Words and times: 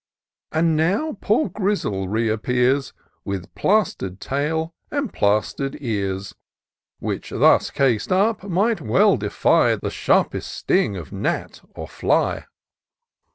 And 0.51 0.75
now 0.75 1.19
poor 1.21 1.47
Grizzle 1.49 2.07
re 2.07 2.27
appears. 2.27 2.91
With 3.23 3.53
plaster'd 3.53 4.19
tail, 4.19 4.73
and 4.89 5.13
plaster'd 5.13 5.77
ears. 5.79 6.33
Which 6.97 7.29
thus 7.29 7.69
cas'd 7.69 8.11
up, 8.11 8.41
might 8.43 8.81
well 8.81 9.15
defy 9.15 9.75
The 9.75 9.91
sharpest 9.91 10.51
sting 10.51 10.95
of 10.97 11.11
gnat 11.11 11.61
or 11.75 11.87
fly. 11.87 12.45